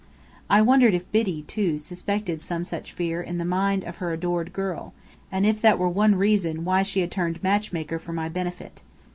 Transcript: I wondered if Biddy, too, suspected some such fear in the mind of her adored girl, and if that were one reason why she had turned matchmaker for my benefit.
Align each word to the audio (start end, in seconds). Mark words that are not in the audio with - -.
I 0.49 0.63
wondered 0.63 0.95
if 0.95 1.11
Biddy, 1.11 1.43
too, 1.43 1.77
suspected 1.77 2.41
some 2.41 2.63
such 2.63 2.91
fear 2.91 3.21
in 3.21 3.37
the 3.37 3.45
mind 3.45 3.83
of 3.83 3.97
her 3.97 4.11
adored 4.11 4.51
girl, 4.51 4.95
and 5.31 5.45
if 5.45 5.61
that 5.61 5.77
were 5.77 5.89
one 5.89 6.15
reason 6.15 6.65
why 6.65 6.81
she 6.81 7.01
had 7.01 7.11
turned 7.11 7.43
matchmaker 7.43 7.99
for 7.99 8.11
my 8.11 8.27
benefit. 8.27 8.81